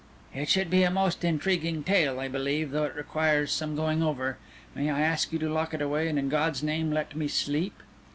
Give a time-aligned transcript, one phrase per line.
[0.33, 4.39] "It should be a most intriguing tale, I believe, though it requires some going over.
[4.73, 7.83] May I ask you to lock it away, and in God's name let me sleep?"